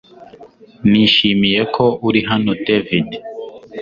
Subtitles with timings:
[0.89, 3.07] Nishimiye ko uri hano David